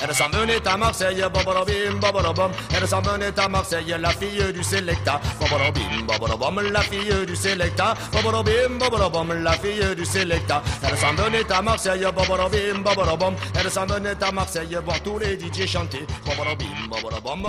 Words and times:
Elle 0.00 0.14
s'en 0.14 0.28
venait 0.28 0.64
à 0.64 0.76
Marseille, 0.76 1.20
babarabim, 1.34 1.98
babarabam. 2.00 2.52
Elle 2.76 2.86
s'en 2.86 3.00
venait 3.00 3.36
à 3.36 3.48
Marseille, 3.48 3.92
la 4.00 4.10
fille 4.10 4.52
du 4.54 4.62
Selecta. 4.62 5.20
Babarabim, 5.40 6.06
babarabam, 6.06 6.60
la 6.72 6.82
fille 6.82 7.26
du 7.26 7.34
Selecta. 7.34 7.94
Babarabim, 8.12 8.78
babarabam, 8.78 9.42
la 9.42 9.52
fille 9.52 9.96
du 9.96 10.04
Selecta. 10.04 10.62
Elle 10.84 10.96
s'en 10.96 11.20
venait 11.20 11.50
à 11.52 11.62
Marseille, 11.62 12.06
babarabim, 12.14 12.80
babarabam. 12.84 13.34
Elle 13.58 13.70
s'en 13.72 13.86
venait 13.86 14.22
à 14.22 14.30
Marseille, 14.30 14.78
voir 14.84 15.02
tous 15.02 15.18
les 15.18 15.36
DJ 15.36 15.66
chanter. 15.66 16.06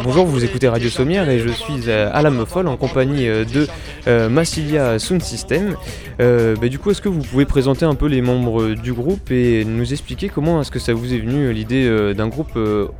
Bonjour, 0.04 0.26
vous 0.26 0.44
écoutez 0.44 0.68
Radio 0.68 0.90
Sommière 0.90 1.30
et 1.30 1.40
je 1.40 1.50
suis 1.50 1.92
à 1.92 2.22
la 2.24 2.32
Folle 2.46 2.68
en 2.68 2.78
compagnie 2.78 3.28
euh, 3.28 3.44
de 3.44 3.68
euh, 4.08 4.30
Massilia 4.30 4.98
Sound 4.98 5.22
System. 5.22 5.76
Euh, 6.20 6.56
bah, 6.56 6.68
du 6.68 6.80
coup, 6.80 6.90
est-ce 6.90 7.02
que 7.02 7.10
vous 7.10 7.22
pouvez 7.22 7.46
présenter 7.46 7.86
un 7.86 7.96
peu 7.96 8.08
les 8.08 8.22
membres 8.22 8.70
du 8.70 8.94
groupe 8.94 9.30
et 9.30 9.66
nous 9.66 9.92
expliquer 9.92 10.30
comment 10.30 10.62
est-ce 10.62 10.72
que 10.72 10.80
ça 10.80 10.94
vous 10.94 11.14
est 11.14 11.20
venu 11.20 11.52
l'idée 11.54 12.14
d'un 12.14 12.28
groupe 12.28 12.39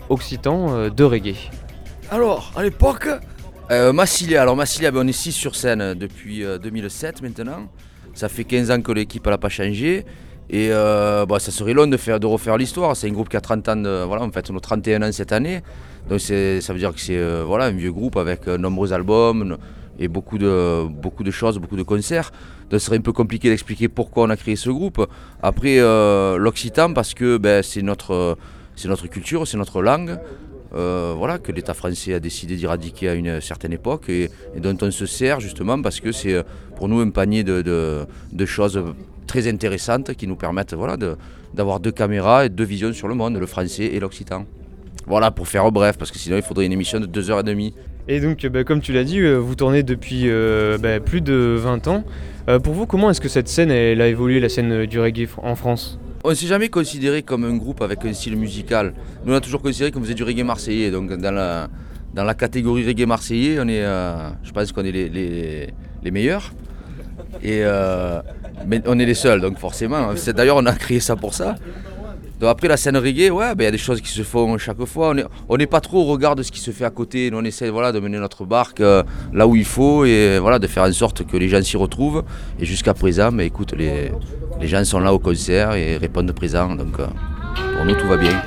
occitan 0.10 0.90
de 0.90 1.04
reggae 1.04 1.50
Alors, 2.12 2.52
à 2.56 2.64
l'époque, 2.64 3.08
Massilia, 3.70 4.42
alors 4.42 4.56
Massilia, 4.56 4.92
ben, 4.92 5.02
on 5.04 5.08
est 5.08 5.12
6 5.12 5.32
sur 5.32 5.56
scène 5.56 5.94
depuis 5.94 6.44
2007 6.62 7.22
maintenant. 7.22 7.70
Ça 8.14 8.30
fait 8.30 8.44
15 8.44 8.72
ans 8.72 8.82
que 8.82 8.92
l'équipe 8.92 9.26
n'a 9.26 9.38
pas 9.38 9.50
changé. 9.50 10.06
Et 10.50 10.70
bah, 10.70 11.40
ça 11.40 11.52
serait 11.52 11.74
long 11.74 11.88
de, 11.88 11.98
faire, 11.98 12.20
de 12.20 12.26
refaire 12.26 12.58
l'histoire. 12.58 12.96
C'est 12.96 13.08
un 13.08 13.12
groupe 13.12 13.30
qui 13.30 13.38
a 13.38 13.42
30 13.42 13.70
ans, 13.70 14.06
voilà, 14.08 14.24
en 14.24 14.32
fait, 14.32 14.50
on 14.52 14.58
a 14.58 14.60
31 14.60 15.04
ans 15.04 15.12
cette 15.12 15.32
année. 15.32 15.62
Donc 16.10 16.20
ça 16.20 16.74
veut 16.74 16.80
dire 16.80 16.94
que 16.94 17.00
c'est 17.00 17.44
voilà, 17.44 17.66
un 17.66 17.72
vieux 17.72 17.92
groupe 17.92 18.18
avec 18.18 18.48
nombreux 18.48 18.92
albums, 18.94 19.58
et 20.00 20.08
beaucoup 20.08 20.38
de, 20.38 20.88
beaucoup 20.88 21.24
de 21.24 21.32
choses, 21.32 21.60
beaucoup 21.60 21.76
de 21.76 21.84
concerts. 21.84 22.32
Donc 22.70 22.80
ce 22.80 22.86
serait 22.86 22.98
un 22.98 23.02
peu 23.02 23.12
compliqué 23.12 23.50
d'expliquer 23.50 23.90
pourquoi 23.90 24.24
on 24.24 24.30
a 24.30 24.38
créé 24.38 24.56
ce 24.56 24.70
groupe. 24.70 25.06
Après, 25.44 25.80
euh, 25.80 26.38
l'Occitan, 26.38 26.94
parce 26.94 27.14
que 27.14 27.38
ben, 27.38 27.62
c'est 27.62 27.82
notre, 27.82 28.38
notre 28.88 29.08
culture, 29.08 29.48
c'est 29.48 29.58
notre 29.58 29.82
langue. 29.82 30.18
Euh, 30.76 31.16
voilà, 31.18 31.40
que 31.40 31.52
l'État 31.52 31.74
français 31.74 32.14
a 32.14 32.20
décidé 32.20 32.56
d'éradiquer 32.56 33.10
à 33.10 33.14
une 33.16 33.42
certaine 33.42 33.74
époque 33.74 34.08
et, 34.10 34.30
dont 34.58 34.78
on 34.82 34.92
se 34.92 35.08
sert 35.08 35.40
justement 35.40 35.82
parce 35.82 36.00
que 36.00 36.12
c'est 36.12 36.44
pour 36.76 36.88
nous 36.88 37.00
un 37.00 37.10
panier 37.10 37.44
de, 37.44 38.06
choses 38.46 38.84
très 39.26 39.48
intéressantes 39.48 40.14
qui 40.14 40.28
nous 40.28 40.36
permettent 40.36 40.76
voilà, 40.76 40.96
d'avoir 41.56 41.80
deux 41.80 41.92
caméras 41.92 42.46
et 42.46 42.50
deux 42.50 42.66
visions 42.66 42.94
sur 42.94 43.08
le 43.08 43.16
monde, 43.16 43.38
le 43.38 43.48
français 43.48 43.86
et 43.86 44.00
l'occitan. 44.00 44.46
Voilà, 45.08 45.32
pour 45.32 45.48
faire 45.48 45.72
bref, 45.72 45.98
parce 45.98 46.12
que 46.12 46.20
sinon 46.20 46.38
il 46.38 46.44
faudrait 46.44 46.68
une 46.68 46.72
émission 46.72 47.00
de 47.00 47.08
2h30. 47.08 47.74
Et 48.08 48.20
donc, 48.20 48.46
bah, 48.48 48.64
comme 48.64 48.82
tu 48.82 48.92
l'as 48.94 49.04
dit, 49.04 49.20
euh, 49.20 49.38
vous 49.38 49.56
tournez 49.56 49.84
depuis 49.84 50.24
euh, 50.26 50.78
bah, 50.78 51.00
plus 51.00 51.22
de 51.22 51.56
20 51.58 51.88
ans. 51.88 52.04
Euh, 52.48 52.60
pour 52.60 52.74
vous, 52.74 52.86
comment 52.86 53.10
est-ce 53.10 53.22
que 53.22 53.30
cette 53.30 53.48
scène 53.48 53.72
a 53.72 54.08
évolué, 54.08 54.40
la 54.40 54.50
scène 54.50 54.86
du 54.86 55.00
reggae 55.00 55.28
en 55.38 55.56
France? 55.56 56.00
On 56.24 56.30
ne 56.30 56.34
s'est 56.34 56.48
jamais 56.48 56.70
considéré 56.70 57.24
comme 57.24 57.46
un 57.46 57.56
groupe 57.56 57.82
avec 57.82 58.04
un 58.06 58.14
style 58.14 58.36
musical. 58.36 58.94
Nous, 59.26 59.34
on 59.34 59.36
a 59.36 59.42
toujours 59.42 59.62
considéré 59.62 59.92
qu'on 59.92 60.02
faisait 60.02 60.14
du 60.14 60.24
reggae 60.24 60.44
marseillais. 60.44 60.92
Donc, 60.92 61.14
dans 61.14 61.32
la, 61.32 62.34
catégorie 62.34 62.86
reggae 62.86 63.06
marseillais, 63.06 63.56
est, 63.56 63.84
je 64.44 64.52
pense 64.52 64.72
qu'on 64.72 64.84
est 64.84 64.92
les, 64.92 66.12
meilleurs. 66.12 66.52
Et, 67.42 67.64
mais 68.68 68.82
on 68.86 69.00
est 69.00 69.06
les 69.06 69.14
seuls, 69.14 69.40
donc 69.40 69.58
forcément. 69.58 70.14
D'ailleurs, 70.36 70.58
on 70.58 70.66
a 70.66 70.74
créé 70.74 71.00
ça 71.00 71.16
pour 71.16 71.34
ça. 71.34 71.56
Donc 72.40 72.50
après 72.50 72.70
la 72.70 72.78
scène 72.78 72.96
reggae, 72.96 73.32
ouais, 73.32 73.54
ben, 73.54 73.64
il 73.64 73.66
y 73.66 73.68
a 73.68 73.72
des 73.72 73.78
choses 73.78 74.00
qui 74.00 74.08
se 74.08 74.22
font 74.24 74.58
chaque 74.58 74.84
fois. 74.86 75.14
On 75.50 75.58
n'est 75.58 75.68
pas 75.68 75.82
trop 75.82 76.04
au 76.04 76.06
regard 76.06 76.36
de 76.36 76.44
ce 76.44 76.54
qui 76.54 76.62
se 76.62 76.72
fait 76.72 76.86
à 76.86 76.90
côté. 76.90 77.30
Nous, 77.30 77.38
on 77.38 77.44
essaie 77.44 77.70
voilà, 77.70 77.92
de 77.92 78.00
mener 78.00 78.18
notre 78.18 78.46
barque 78.46 78.80
euh, 78.80 79.04
là 79.34 79.46
où 79.46 79.58
il 79.58 79.66
faut 79.66 80.06
et 80.06 80.40
voilà, 80.40 80.58
de 80.58 80.68
faire 80.68 80.84
en 80.84 80.92
sorte 80.94 81.26
que 81.26 81.36
les 81.36 81.50
gens 81.50 81.62
s'y 81.62 81.76
retrouvent. 81.76 82.24
Et 82.58 82.66
jusqu'à 82.66 82.94
présent, 82.94 83.34
ben, 83.34 83.42
écoute, 83.42 83.74
les, 83.78 84.12
les, 84.60 84.68
gens 84.68 84.84
sont 84.84 85.00
là 85.00 85.14
au 85.14 85.20
concert 85.20 85.74
et 85.74 85.98
répondent 85.98 86.32
présent. 86.32 86.76
Donc 86.76 87.00
euh, 87.00 87.08
pour 87.76 87.86
nous, 87.86 87.96
tout 87.96 88.08
va 88.08 88.18
bien. 88.18 88.42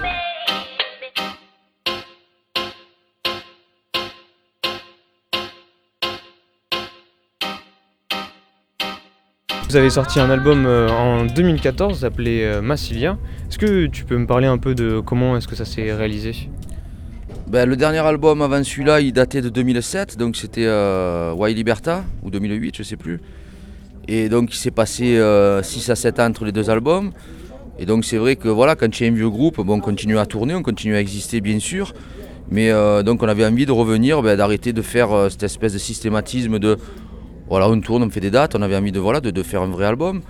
Vous 9.72 9.78
avez 9.78 9.88
sorti 9.88 10.20
un 10.20 10.28
album 10.28 10.66
euh, 10.66 10.90
en 10.90 11.24
2014 11.24 12.04
appelé 12.04 12.42
euh, 12.42 12.60
Massilia. 12.60 13.16
Est-ce 13.48 13.56
que 13.56 13.86
tu 13.86 14.04
peux 14.04 14.18
me 14.18 14.26
parler 14.26 14.46
un 14.46 14.58
peu 14.58 14.74
de 14.74 15.00
comment 15.00 15.34
est-ce 15.34 15.48
que 15.48 15.56
ça 15.56 15.64
s'est 15.64 15.94
réalisé? 15.94 16.50
Ben, 17.46 17.66
Le 17.66 17.74
dernier 17.74 18.00
album 18.00 18.42
avant 18.42 18.62
celui-là, 18.62 19.00
il 19.00 19.14
datait 19.14 19.40
de 19.40 19.48
2007, 19.48 20.18
donc 20.18 20.36
c'était 20.36 20.66
euh, 20.66 21.32
Why 21.32 21.54
Liberta, 21.54 22.04
ou 22.22 22.30
2008, 22.30 22.76
je 22.76 22.82
sais 22.82 22.96
plus. 22.96 23.18
Et 24.08 24.28
donc 24.28 24.52
il 24.52 24.56
s'est 24.56 24.70
passé 24.70 25.20
6 25.62 25.90
à 25.90 25.96
7 25.96 26.20
ans 26.20 26.26
entre 26.26 26.44
les 26.44 26.52
deux 26.52 26.70
albums. 26.70 27.12
Et 27.78 27.86
donc 27.86 28.04
c'est 28.04 28.18
vrai 28.18 28.36
que 28.36 28.48
voilà, 28.48 28.76
quand 28.76 28.90
tu 28.90 29.04
es 29.04 29.08
un 29.08 29.12
vieux 29.12 29.30
groupe, 29.30 29.60
bon, 29.60 29.76
on 29.76 29.80
continue 29.80 30.18
à 30.18 30.26
tourner, 30.26 30.54
on 30.54 30.62
continue 30.62 30.94
à 30.96 31.00
exister 31.00 31.40
bien 31.40 31.58
sûr. 31.58 31.92
Mais 32.50 32.70
donc 33.04 33.22
on 33.22 33.28
avait 33.28 33.46
envie 33.46 33.66
de 33.66 33.72
revenir, 33.72 34.22
ben, 34.22 34.36
d'arrêter 34.36 34.72
de 34.72 34.82
faire 34.82 35.30
cette 35.30 35.44
espèce 35.44 35.72
de 35.72 35.78
systématisme 35.78 36.58
de 36.58 36.76
voilà, 37.52 37.68
on 37.68 37.78
tourne, 37.82 38.02
on 38.02 38.08
fait 38.08 38.20
des 38.20 38.30
dates, 38.30 38.54
on 38.54 38.62
avait 38.62 38.76
envie 38.76 38.92
de, 38.92 38.98
voilà, 38.98 39.20
de, 39.20 39.42
faire 39.42 39.60
un 39.60 39.68
vrai 39.68 39.84
album. 39.84 40.22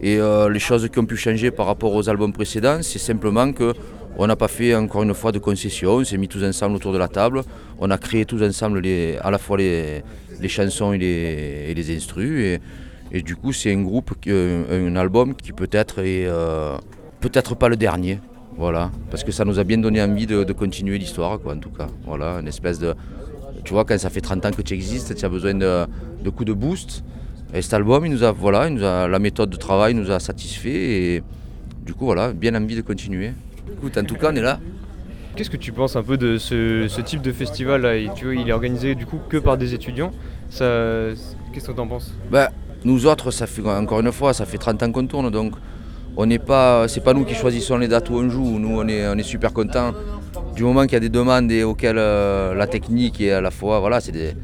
Et 0.00 0.18
euh, 0.18 0.48
les 0.48 0.58
choses 0.58 0.88
qui 0.90 0.98
ont 0.98 1.04
pu 1.04 1.14
changer 1.14 1.50
par 1.50 1.66
rapport 1.66 1.94
aux 1.94 2.08
albums 2.08 2.32
précédents, 2.32 2.78
c'est 2.80 2.98
simplement 2.98 3.52
que 3.52 3.74
on 4.16 4.26
n'a 4.26 4.34
pas 4.34 4.48
fait 4.48 4.74
encore 4.74 5.02
une 5.02 5.12
fois 5.12 5.30
de 5.30 5.38
concessions, 5.38 5.96
on 5.96 6.04
s'est 6.04 6.16
mis 6.16 6.26
tous 6.26 6.42
ensemble 6.42 6.76
autour 6.76 6.94
de 6.94 6.98
la 6.98 7.08
table, 7.08 7.42
on 7.78 7.90
a 7.90 7.98
créé 7.98 8.24
tous 8.24 8.42
ensemble 8.42 8.80
à 9.20 9.30
la 9.30 9.36
fois 9.36 9.58
les, 9.58 10.02
chansons 10.48 10.94
et 10.94 10.98
les, 10.98 11.74
et 11.76 11.96
instrus. 11.96 12.58
Du 13.12 13.36
coup, 13.36 13.52
c'est 13.52 13.72
un 13.72 13.82
groupe, 13.82 14.12
un, 14.26 14.96
album 14.96 15.34
qui 15.34 15.52
peut-être 15.52 15.98
est 15.98 16.26
euh, 16.26 16.76
peut-être 17.20 17.56
pas 17.56 17.68
le 17.68 17.76
dernier. 17.76 18.20
Voilà, 18.56 18.90
parce 19.10 19.24
que 19.24 19.32
ça 19.32 19.44
nous 19.44 19.58
a 19.58 19.64
bien 19.64 19.78
donné 19.78 20.02
envie 20.02 20.26
de, 20.26 20.44
de 20.44 20.52
continuer 20.52 20.98
l'histoire, 20.98 21.40
quoi, 21.40 21.54
en 21.54 21.58
tout 21.58 21.70
cas. 21.70 21.86
Voilà, 22.04 22.40
une 22.40 22.48
espèce 22.48 22.78
de, 22.78 22.94
tu 23.64 23.72
vois, 23.72 23.84
quand 23.84 23.98
ça 23.98 24.10
fait 24.10 24.20
30 24.20 24.46
ans 24.46 24.50
que 24.50 24.62
tu 24.62 24.74
existes, 24.74 25.14
tu 25.14 25.24
as 25.24 25.28
besoin 25.28 25.54
de, 25.54 25.86
coups 26.30 26.46
de 26.46 26.52
boost. 26.52 27.04
Et 27.52 27.62
cet 27.62 27.74
album, 27.74 28.06
il 28.06 28.12
nous 28.12 28.22
a, 28.22 28.32
voilà, 28.32 28.68
il 28.68 28.74
nous 28.74 28.84
a, 28.84 29.08
la 29.08 29.18
méthode 29.18 29.50
de 29.50 29.56
travail 29.56 29.94
nous 29.94 30.10
a 30.10 30.20
satisfait 30.20 30.70
et 30.70 31.22
du 31.84 31.94
coup, 31.94 32.04
voilà, 32.04 32.32
bien 32.32 32.54
envie 32.54 32.76
de 32.76 32.80
continuer. 32.80 33.32
Écoute, 33.72 33.98
en 33.98 34.04
tout 34.04 34.14
cas, 34.14 34.30
on 34.32 34.36
est 34.36 34.42
là. 34.42 34.60
Qu'est-ce 35.36 35.50
que 35.50 35.56
tu 35.56 35.72
penses 35.72 35.96
un 35.96 36.02
peu 36.02 36.16
de 36.16 36.38
ce, 36.38 37.00
type 37.00 37.22
de 37.22 37.32
festival 37.32 37.82
là 37.82 37.94
tu 38.14 38.26
vois, 38.26 38.34
Il 38.34 38.48
est 38.48 38.52
organisé 38.52 38.94
du 38.94 39.06
coup 39.06 39.18
que 39.28 39.36
par 39.36 39.56
des 39.56 39.74
étudiants. 39.74 40.12
Qu'est-ce 40.50 41.66
que 41.66 41.72
tu 41.72 41.80
en 41.80 41.86
penses? 41.86 42.12
Ben, 42.30 42.48
Nous 42.84 43.06
autres, 43.06 43.30
ça 43.30 43.46
fait 43.46 43.62
encore 43.62 44.00
une 44.00 44.12
fois, 44.12 44.32
ça 44.32 44.46
fait 44.46 44.58
30 44.58 44.82
ans 44.82 44.92
qu'on 44.92 45.06
tourne, 45.06 45.30
donc 45.30 45.54
on 46.16 46.26
n'est 46.26 46.38
pas, 46.38 46.86
pas 47.04 47.14
nous 47.14 47.24
qui 47.24 47.34
choisissons 47.34 47.76
les 47.78 47.88
dates 47.88 48.10
où 48.10 48.14
on 48.14 48.28
joue. 48.28 48.58
Nous, 48.58 48.80
on 48.80 48.88
est, 48.88 49.22
super 49.22 49.52
contents 49.52 49.92
du 50.54 50.62
moment 50.64 50.82
qu'il 50.82 50.94
y 50.94 50.96
a 50.96 51.00
des 51.00 51.08
demandes 51.08 51.50
et 51.52 51.62
auxquelles 51.62 51.98
euh, 51.98 52.54
la 52.54 52.66
technique 52.66 53.20
et 53.20 53.32
à 53.32 53.40
la 53.40 53.50
fois, 53.50 53.80
voilà, 53.80 54.00
c'est 54.00 54.34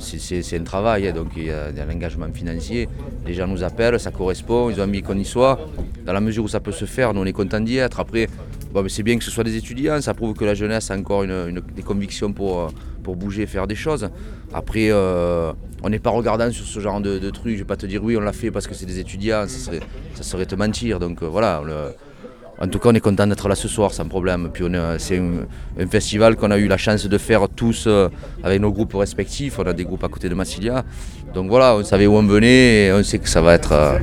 c'est 0.00 0.58
un 0.58 0.62
travail, 0.62 1.08
hein, 1.08 1.12
donc 1.12 1.28
il 1.36 1.44
y 1.44 1.50
a, 1.50 1.66
un 1.66 1.94
engagement 1.94 2.26
financier. 2.32 2.88
Les 3.26 3.34
gens 3.34 3.46
nous 3.46 3.62
appellent, 3.62 4.00
ça 4.00 4.10
correspond, 4.10 4.70
ils 4.70 4.80
ont 4.80 4.84
envie 4.84 5.02
qu'on 5.02 5.18
y 5.18 5.24
soit. 5.24 5.58
Dans 6.06 6.12
la 6.12 6.20
mesure 6.20 6.44
où 6.44 6.48
ça 6.48 6.60
peut 6.60 6.72
se 6.72 6.86
faire, 6.86 7.12
nous 7.12 7.20
on 7.20 7.26
est 7.26 7.32
contents 7.32 7.60
d'y 7.60 7.76
être. 7.76 8.00
Après, 8.00 8.26
bon, 8.72 8.88
c'est 8.88 9.02
bien 9.02 9.18
que 9.18 9.24
ce 9.24 9.30
soit 9.30 9.44
des 9.44 9.56
étudiants, 9.56 10.00
ça 10.00 10.14
prouve 10.14 10.34
que 10.34 10.44
la 10.44 10.54
jeunesse 10.54 10.90
a 10.90 10.96
encore 10.96 11.24
une, 11.24 11.60
des 11.76 11.82
convictions 11.82 12.32
pour, 12.32 12.60
euh, 12.60 12.68
pour 13.00 13.16
bouger, 13.16 13.46
faire 13.46 13.66
des 13.66 13.74
choses. 13.74 14.08
Après, 14.52 14.88
euh, 14.90 15.52
on 15.82 15.88
n'est 15.88 15.98
pas 15.98 16.10
regardant 16.10 16.50
sur 16.50 16.64
ce 16.64 16.80
genre 16.80 17.00
de, 17.00 17.18
de 17.18 17.30
trucs. 17.30 17.52
Je 17.52 17.54
ne 17.54 17.58
vais 17.58 17.64
pas 17.64 17.76
te 17.76 17.86
dire 17.86 18.02
oui, 18.02 18.16
on 18.16 18.20
l'a 18.20 18.32
fait 18.32 18.50
parce 18.50 18.66
que 18.66 18.74
c'est 18.74 18.86
des 18.86 18.98
étudiants, 18.98 19.46
ça 19.46 20.22
serait, 20.22 20.46
te 20.46 20.54
mentir. 20.54 20.98
Donc 20.98 21.22
voilà. 21.22 21.62
En 22.62 22.68
tout 22.68 22.78
cas, 22.78 22.90
on 22.90 22.94
est 22.94 23.00
content 23.00 23.26
d'être 23.26 23.48
là 23.48 23.54
ce 23.54 23.68
soir 23.68 23.90
sans 23.94 24.06
problème. 24.06 24.50
Puis 24.52 24.64
c'est 24.98 25.18
un, 25.18 25.86
festival 25.88 26.36
qu'on 26.36 26.50
a 26.50 26.58
eu 26.58 26.68
la 26.68 26.76
chance 26.76 27.06
de 27.06 27.18
faire 27.18 27.48
tous 27.48 27.84
euh, 27.86 28.10
avec 28.42 28.60
nos 28.60 28.70
groupes 28.70 28.92
respectifs. 28.94 29.58
On 29.58 29.66
a 29.66 29.72
des 29.72 29.84
groupes 29.84 30.04
à 30.04 30.08
côté 30.08 30.28
de 30.28 30.34
Massilia. 30.34 30.84
Donc 31.32 31.48
voilà, 31.48 31.74
on 31.76 31.84
savait 31.84 32.06
où 32.06 32.16
on 32.16 32.22
venait 32.22 32.86
et 32.86 32.92
on 32.92 33.02
sait 33.02 33.18
que 33.18 33.30
ça 33.30 33.40
va 33.40 33.54
être 33.54 33.72
euh, 33.72 33.98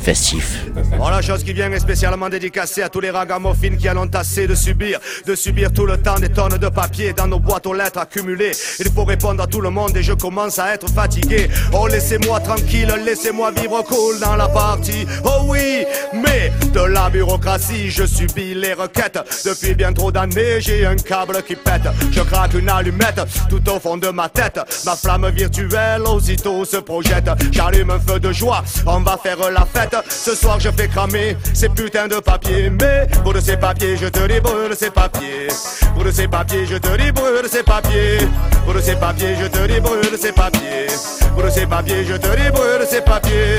festif. 0.00 0.64
Voilà, 0.96 1.20
chose 1.22 1.44
qui 1.44 1.52
vient 1.52 1.70
est 1.70 1.78
spécialement 1.78 2.28
dédicacée 2.28 2.82
à 2.82 2.88
tous 2.88 3.00
les 3.00 3.10
ragamuffins 3.10 3.76
qui 3.76 3.88
en 3.90 3.96
ont 3.98 4.10
assez 4.14 4.46
de 4.46 4.54
subir, 4.54 4.98
de 5.26 5.34
subir 5.34 5.72
tout 5.72 5.86
le 5.86 5.96
temps 5.98 6.18
des 6.18 6.30
tonnes 6.30 6.58
de 6.58 6.68
papier 6.68 7.12
dans 7.12 7.26
nos 7.26 7.38
boîtes 7.38 7.66
aux 7.66 7.74
lettres 7.74 7.98
accumulées. 7.98 8.52
Il 8.78 8.90
faut 8.90 9.04
répondre 9.04 9.42
à 9.42 9.46
tout 9.46 9.60
le 9.60 9.70
monde 9.70 9.96
et 9.96 10.02
je 10.02 10.12
commence 10.12 10.58
à 10.58 10.74
être 10.74 10.88
fatigué. 10.90 11.48
Oh, 11.72 11.86
laissez-moi 11.86 12.40
tranquille, 12.40 12.92
laissez-moi 13.04 13.52
vivre 13.52 13.82
cool 13.82 14.18
dans 14.20 14.36
la 14.36 14.48
partie. 14.48 15.06
Oh 15.24 15.44
oui, 15.46 15.84
mais 16.14 16.52
de 16.72 16.80
la 16.80 17.10
bureaucratie, 17.10 17.90
je 17.90 18.04
subis 18.04 18.54
les 18.54 18.74
requêtes. 18.74 19.18
Depuis 19.44 19.74
bien 19.74 19.92
trop 19.92 20.10
d'années, 20.12 20.60
j'ai 20.60 20.86
un 20.86 20.96
câble 20.96 21.42
qui 21.42 21.56
pète. 21.56 21.88
Je 22.10 22.20
craque 22.20 22.54
une 22.54 22.68
allumette 22.68 23.20
tout 23.48 23.62
au 23.70 23.80
fond 23.80 23.96
de 23.96 24.08
ma 24.08 24.28
tête. 24.28 24.60
Ma 24.84 24.96
flamme 24.96 25.28
virtuelle 25.30 26.02
aussitôt 26.02 26.64
se 26.64 26.76
projette. 26.78 27.30
J'allume 27.50 27.90
un 27.90 28.00
feu 28.00 28.20
de 28.20 28.32
joie, 28.32 28.62
on 28.86 29.00
va 29.00 29.16
faire 29.22 29.38
la 29.50 29.66
fête. 29.66 29.96
Ce 30.08 30.34
soir 30.34 30.58
je 30.60 30.70
fais 30.70 30.88
cramer 30.88 31.36
ces 31.54 31.68
putains 31.68 32.08
de 32.08 32.16
papiers. 32.16 32.70
Mais 32.70 33.06
pour 33.22 33.32
de 33.32 33.40
ces 33.40 33.56
papiers, 33.56 33.96
je 33.96 34.06
te 34.06 34.26
dis 34.26 34.40
brûle 34.40 34.74
ces 34.78 34.90
papiers. 34.90 35.48
Pour 35.94 36.04
de 36.04 36.10
ces 36.10 36.28
papiers, 36.28 36.66
je 36.66 36.76
te 36.76 36.96
dis 36.96 37.12
brûle 37.12 37.48
ces 37.50 37.62
papiers. 37.62 38.18
Pour 38.64 38.74
de 38.74 38.80
ces 38.80 38.94
papiers, 38.94 39.36
je 39.40 39.46
te 39.46 39.66
dis 39.66 39.80
brûle 39.80 40.18
ces 40.20 40.32
papiers. 40.32 40.86
Pour 41.34 41.44
de 41.44 41.50
ces 41.50 41.66
papiers, 41.66 42.04
je 42.04 42.14
te 42.14 42.36
dis 42.36 42.50
brûle 42.50 42.86
ces 42.88 43.00
papiers. 43.00 43.56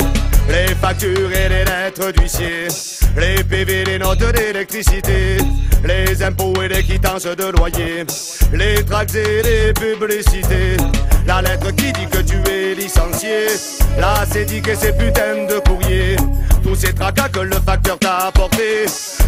Les 0.50 0.76
factures 0.76 1.32
et 1.32 1.48
les 1.50 1.64
lettres 1.64 2.12
d'huissier, 2.12 2.68
les 3.18 3.44
PV, 3.44 3.84
les 3.86 4.00
notes 4.00 4.24
d'électricité, 4.34 5.38
les 5.84 6.24
impôts 6.24 6.54
et 6.62 6.68
les 6.68 6.84
quittances 6.84 7.24
de 7.24 7.52
loyer, 7.58 8.06
les 8.54 8.84
tracts 8.84 9.16
et 9.16 9.42
les 9.42 9.74
publicités. 9.74 10.78
La 11.28 11.42
lettre 11.42 11.72
qui 11.72 11.92
dit 11.92 12.08
que 12.08 12.18
tu 12.18 12.38
es 12.50 12.74
licencié, 12.76 13.48
la 14.00 14.26
dit 14.26 14.62
que 14.62 14.76
c'est 14.76 14.98
putain 14.98 15.46
de 15.48 15.60
courrier. 15.60 16.16
Tous 16.64 16.76
ces 16.76 16.94
tracas 16.94 17.30
que 17.30 17.40
le 17.40 17.56
facteur 17.66 17.98
t'a 18.00 18.28
apporté. 18.28 18.86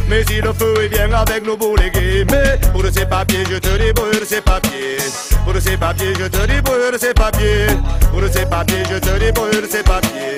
Mais 0.10 0.24
si 0.28 0.42
le 0.42 0.54
feu 0.54 0.74
est 0.84 0.90
bien 0.90 1.12
avec 1.12 1.46
nos 1.46 1.58
boulégués. 1.58 2.26
Mais 2.32 2.60
pour 2.72 2.84
ces 2.92 3.06
papiers, 3.06 3.44
je 3.50 3.58
te 3.58 3.78
débrûle 3.78 4.26
ces 4.26 4.42
papiers. 4.42 4.98
Pour 5.46 5.56
ces 5.62 5.78
papiers, 5.78 6.14
je 6.20 6.26
te 6.26 6.46
débrûle 6.46 6.98
ces 7.00 7.14
papiers. 7.14 7.68
Pour 8.12 8.22
ces 8.32 8.46
papiers, 8.46 8.84
je 8.90 8.98
te 8.98 9.20
débrûle 9.20 9.68
ces 9.70 9.84
papiers. 9.84 10.36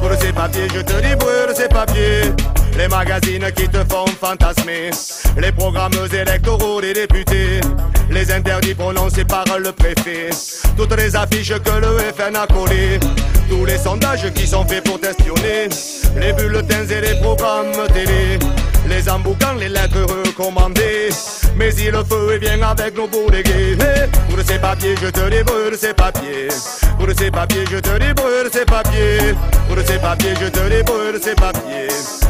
Pour 0.00 0.12
ces 0.20 0.32
papiers, 0.32 0.68
je 0.74 0.80
te 0.80 1.00
débrûle 1.00 1.54
ces 1.54 1.68
papiers. 1.68 2.57
Les 2.78 2.86
magazines 2.86 3.50
qui 3.56 3.68
te 3.68 3.78
font 3.78 4.06
fantasmer. 4.06 4.90
Les 5.36 5.50
programmes 5.50 5.98
électoraux 6.12 6.80
des 6.80 6.92
députés. 6.92 7.60
Les 8.08 8.30
interdits 8.30 8.74
prononcés 8.74 9.24
par 9.24 9.44
le 9.58 9.72
préfet. 9.72 10.30
Toutes 10.76 10.96
les 10.96 11.16
affiches 11.16 11.58
que 11.58 11.70
le 11.80 11.98
FN 12.16 12.36
a 12.36 12.46
collées. 12.46 13.00
Tous 13.48 13.64
les 13.64 13.78
sondages 13.78 14.32
qui 14.32 14.46
sont 14.46 14.64
faits 14.64 14.84
pour 14.84 15.00
t'espionner. 15.00 15.68
Les 16.20 16.32
bulletins 16.32 16.86
et 16.86 17.00
les 17.00 17.20
programmes 17.20 17.72
télé. 17.92 18.38
Les 18.88 19.08
emboucans, 19.08 19.54
les 19.58 19.68
lettres 19.68 20.06
recommandées. 20.24 21.08
Mais 21.58 21.72
si 21.72 21.90
le 21.90 22.04
feu 22.04 22.34
est 22.34 22.38
bien 22.38 22.62
avec 22.62 22.94
bourregués. 22.94 23.76
Pour 24.30 24.38
ces 24.46 24.58
papiers, 24.58 24.94
je 25.02 25.08
te 25.08 25.28
débrûle 25.28 25.76
ces 25.76 25.92
papiers. 25.92 26.48
Pour 26.96 27.08
ces 27.18 27.30
papiers, 27.30 27.64
je 27.68 27.78
te 27.78 27.98
débrûle 27.98 28.48
ces 28.52 28.64
papiers. 28.64 29.34
Pour 29.66 29.78
ces 29.84 29.98
papiers, 29.98 30.34
je 30.40 30.46
te 30.46 30.68
débrûle 30.68 31.20
ces 31.20 31.34
papiers. 31.34 31.88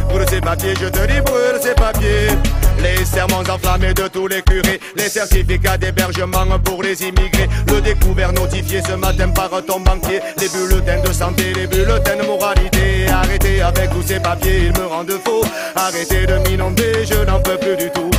Pour 0.09 0.21
ces 0.29 0.41
papiers, 0.41 0.75
je 0.81 0.89
te 0.89 1.07
débrûle 1.07 1.61
ces 1.63 1.75
papiers. 1.75 2.29
Les 2.83 3.05
serments 3.05 3.41
enflammés 3.41 3.93
de 3.93 4.09
tous 4.09 4.29
les 4.29 4.41
curés, 4.41 4.81
les 4.97 5.09
certificats 5.09 5.77
d'hébergement 5.77 6.59
pour 6.65 6.83
les 6.83 7.03
immigrés, 7.03 7.49
le 7.67 7.81
découvert 7.81 8.33
notifié 8.33 8.81
ce 8.87 8.93
matin 8.93 9.29
par 9.31 9.51
ton 9.67 9.81
banquier, 9.81 10.21
les 10.39 10.49
bulletins 10.49 11.03
de 11.03 11.13
santé, 11.13 11.53
les 11.55 11.67
bulletins 11.67 12.17
de 12.17 12.23
moralité. 12.23 13.09
Arrêtez 13.13 13.61
avec 13.61 13.91
tous 13.91 14.03
ces 14.07 14.21
papiers, 14.21 14.67
ils 14.67 14.81
me 14.81 14.87
rendent 14.87 15.19
faux. 15.25 15.45
Arrêtez 15.75 16.27
de 16.27 16.39
m'inonder, 16.49 17.05
je 17.05 17.25
n'en 17.25 17.41
peux 17.41 17.59
plus 17.59 17.77
du 17.77 17.91
tout. 17.91 18.11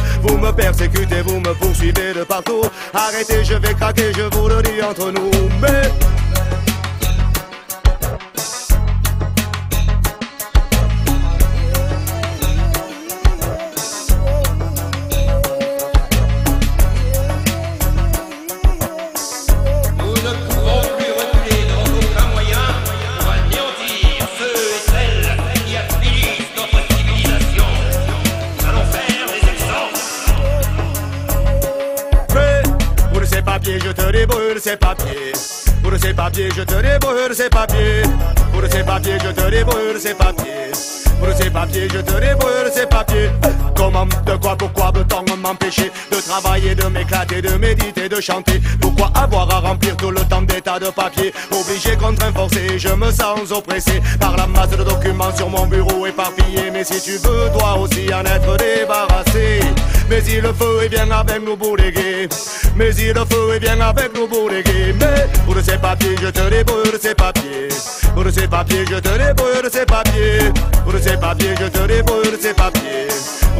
Me 0.49 0.53
persécutez, 0.53 1.21
vous 1.21 1.39
me 1.39 1.53
poursuivez 1.53 2.11
de 2.11 2.23
partout. 2.23 2.61
Arrêtez, 2.91 3.43
je 3.43 3.53
vais 3.53 3.75
craquer, 3.75 4.11
je 4.17 4.23
vous 4.35 4.47
le 4.47 4.63
dis 4.63 4.81
entre 4.81 5.11
nous. 5.11 5.29
Mais 5.61 5.91
ces 34.59 34.77
papiers. 34.77 35.33
Pour 35.81 35.97
ces 35.97 36.13
papiers, 36.13 36.49
je 36.55 36.63
te 36.63 36.81
débrûle 36.81 37.33
ces 37.33 37.49
papiers. 37.49 38.03
Pour 38.51 38.63
ces 38.69 38.83
papiers, 38.83 39.17
je 39.23 39.31
te 39.31 39.49
débrûle 39.49 39.99
ces 39.99 40.13
papiers. 40.13 40.98
Pour 41.19 41.33
ces 41.35 41.49
papiers, 41.49 41.87
je 41.93 41.99
te 41.99 42.11
débrûle 42.19 42.71
ces 42.73 42.85
papiers. 42.85 43.29
Comment, 43.75 44.05
de 44.05 44.35
quoi, 44.37 44.55
pourquoi 44.57 44.91
veut-on 44.93 45.37
m'empêcher 45.37 45.91
de 46.11 46.17
travailler, 46.17 46.75
de 46.75 46.85
m'éclater, 46.85 47.41
de 47.41 47.51
méditer, 47.57 48.09
de 48.09 48.19
chanter? 48.19 48.61
Pourquoi 48.81 49.11
avoir 49.15 49.49
à 49.53 49.59
remplir 49.59 49.95
tout 49.97 50.11
le 50.11 50.21
temps 50.21 50.41
d'état 50.41 50.79
de 50.79 50.87
papier 50.87 51.33
Obligé, 51.51 51.95
contraint, 51.95 52.31
forcé, 52.33 52.77
je 52.77 52.89
me 52.89 53.11
sens 53.11 53.51
oppressé 53.51 54.01
par 54.19 54.35
la 54.37 54.47
masse 54.47 54.69
de 54.69 54.83
documents 54.83 55.35
sur 55.35 55.49
mon 55.49 55.67
bureau 55.67 56.05
éparpillé. 56.05 56.71
Mais 56.71 56.83
si 56.83 57.01
tu 57.01 57.17
veux, 57.17 57.49
toi 57.57 57.77
aussi 57.77 58.13
en 58.13 58.25
être 58.25 58.57
débarrassé. 58.57 59.59
Mais 60.09 60.21
si 60.21 60.41
le 60.41 60.51
feu 60.53 60.83
est 60.83 60.89
bien 60.89 61.09
avec 61.11 61.43
nous 61.45 61.55
bourregués 61.55 62.27
Mais 62.75 62.91
si 62.91 63.13
le 63.13 63.21
feu 63.29 63.53
est 63.55 63.59
bien 63.59 63.79
avec 63.79 64.15
nous 64.15 64.27
bourregués 64.27 64.95
Mais 64.99 65.27
pour 65.45 65.55
ces 65.63 65.77
papiers 65.77 66.15
je 66.19 66.29
te 66.29 66.49
débrûle 66.49 66.99
ces 66.99 67.13
papiers 67.13 67.69
Pour 68.15 68.25
ces 68.31 68.47
papiers 68.47 68.85
je 68.89 68.95
te 68.95 69.09
débrûle 69.09 69.69
ces 69.71 69.85
papiers 69.85 70.08
papiers 71.19 71.55
je 71.59 71.65
te 71.67 71.87
débrûle 71.87 72.37
ces 72.41 72.53
papiers 72.53 73.07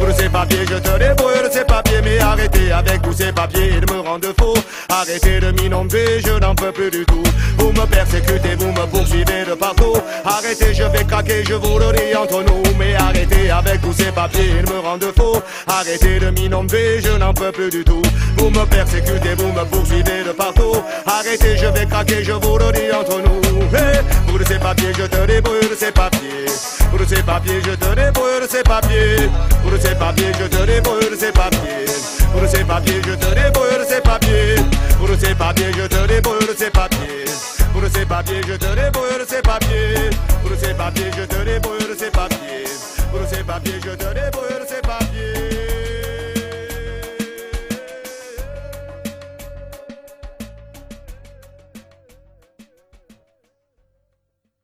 pour 0.00 0.16
ces 0.16 0.30
papiers, 0.30 0.64
je 0.66 0.76
te 0.76 0.98
débrûle 0.98 1.50
ces 1.52 1.64
papiers, 1.64 2.00
mais 2.02 2.18
arrêtez 2.18 2.72
avec 2.72 3.02
tous 3.02 3.12
ces 3.12 3.32
papiers, 3.32 3.72
ils 3.76 3.94
me 3.94 4.00
rendent 4.00 4.32
faux. 4.38 4.54
Arrêtez 4.88 5.40
de 5.40 5.50
m'inonder, 5.50 6.20
je 6.24 6.38
n'en 6.38 6.54
peux 6.54 6.72
plus 6.72 6.90
du 6.90 7.04
tout. 7.04 7.22
Vous 7.58 7.70
me 7.70 7.84
persécutez, 7.84 8.54
vous 8.58 8.72
me 8.72 8.86
poursuivez 8.86 9.44
de 9.46 9.54
partout. 9.54 9.96
Arrêtez, 10.24 10.72
je 10.72 10.84
vais 10.84 11.04
craquer, 11.04 11.44
je 11.44 11.52
vous 11.52 11.78
le 11.78 11.92
dis 11.92 12.16
entre 12.16 12.42
nous. 12.42 12.62
Mais 12.78 12.94
arrêtez 12.94 13.50
avec 13.50 13.82
tous 13.82 13.92
ces 13.92 14.10
papiers, 14.10 14.54
ils 14.58 14.72
me 14.72 14.78
rendent 14.78 15.12
faux. 15.14 15.42
Arrêtez 15.66 16.18
de 16.18 16.30
m'inonder, 16.30 17.00
je 17.04 17.18
n'en 17.18 17.34
peux 17.34 17.52
plus 17.52 17.68
du 17.68 17.84
tout. 17.84 18.02
Vous 18.38 18.48
me 18.48 18.64
persécutez, 18.64 19.34
vous 19.34 19.52
me 19.52 19.64
poursuivez 19.66 20.24
de 20.26 20.32
partout. 20.32 20.76
Arrêtez, 21.04 21.58
je 21.58 21.66
vais 21.66 21.86
craquer, 21.86 22.24
je 22.24 22.32
vous 22.32 22.56
le 22.56 22.72
dis 22.72 22.90
entre 22.90 23.20
nous. 23.20 23.40
pour 24.26 24.46
ces 24.48 24.58
papiers, 24.58 24.92
je 24.96 25.04
te 25.04 25.26
débrûle 25.26 25.76
ces 25.78 25.92
papiers. 25.92 26.79
Pour 26.90 27.00
ces 27.08 27.22
papiers, 27.22 27.60
je 27.64 27.74
te 27.74 27.94
débrûle 27.94 28.46
ces 28.48 28.62
papiers. 28.62 29.30
Pour 29.62 29.72
ces 29.80 29.94
papiers, 29.94 30.32
je 30.38 30.46
te 30.46 30.66
débrûle 30.66 31.16
ces 31.18 31.32
papiers. 31.32 31.86
Pour 32.32 32.48
ces 32.48 32.64
papiers, 32.64 33.02
je 33.06 33.14
te 33.14 33.34
débrûle 33.34 33.84
ces 33.88 34.00
papiers. 34.00 34.54
Pour 34.98 35.08
ces 35.18 35.34
papiers, 35.34 35.72
je 35.76 35.86
te 35.86 36.06
débrûle 36.06 36.54
ces 36.56 36.70
papiers. 36.70 37.24
Pour 37.72 37.82
ces 37.92 38.04
papiers, 38.04 38.40
je 38.46 38.54
te 38.54 38.74
débrûle 38.74 39.24
ces 39.28 39.42
papiers. 39.42 40.10
Pour 40.42 40.52
ces 40.58 40.74
papiers, 40.74 41.10
je 41.16 41.24
te 41.24 41.40
ces 41.98 42.10
papiers. 42.10 42.64
Pour 43.10 43.28
ces 43.28 43.44
papiers, 43.44 43.80
je 43.84 43.90
te 43.90 44.14
débrûle 44.14 44.66
ces 44.68 44.80
papiers. 44.80 45.79